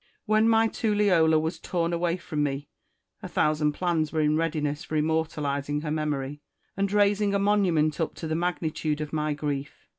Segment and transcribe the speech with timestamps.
[0.25, 2.69] When my Tulliola was torn away from me,
[3.21, 6.41] a thousand plans were in readiness for immortalising her memory,
[6.75, 9.85] and raising a monument up to the magnitude of my grief.